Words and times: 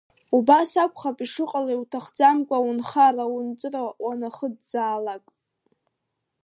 Убас 0.37 0.71
акәхап 0.83 1.17
ишыҟало 1.25 1.71
иуҭахӡамкәа 1.73 2.57
унхара-унҵыра 2.67 3.81
уанахыӡаалакь. 4.03 5.29